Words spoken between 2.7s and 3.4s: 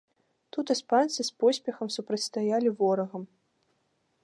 ворагам.